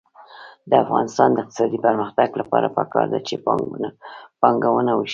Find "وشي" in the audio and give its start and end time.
4.95-5.09